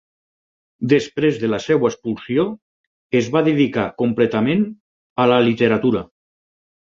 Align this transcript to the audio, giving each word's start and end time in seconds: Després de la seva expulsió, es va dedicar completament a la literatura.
Després 0.93 1.35
de 1.41 1.49
la 1.53 1.59
seva 1.65 1.87
expulsió, 1.89 2.45
es 3.19 3.29
va 3.35 3.43
dedicar 3.49 3.85
completament 4.01 4.63
a 5.25 5.27
la 5.35 5.37
literatura. 5.49 6.05